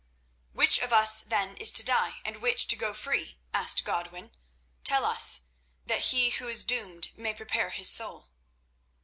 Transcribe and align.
"Which 0.51 0.79
of 0.79 0.91
us, 0.91 1.21
then, 1.21 1.55
is 1.57 1.71
to 1.73 1.83
die, 1.85 2.21
and 2.25 2.37
which 2.37 2.65
to 2.69 2.75
go 2.75 2.91
free?" 2.95 3.37
asked 3.53 3.83
Godwin. 3.85 4.31
"Tell 4.83 5.05
us, 5.05 5.41
that 5.85 6.05
he 6.05 6.31
who 6.31 6.47
is 6.47 6.63
doomed 6.63 7.09
may 7.19 7.35
prepare 7.35 7.69
his 7.69 7.91
soul." 7.91 8.29